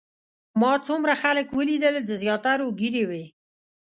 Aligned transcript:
ما 0.59 0.71
څومره 0.87 1.13
خلک 1.23 1.47
ولیدل 1.57 1.95
د 2.05 2.11
زیاترو 2.21 2.67
ږیرې 2.79 3.03
وې. 3.09 3.25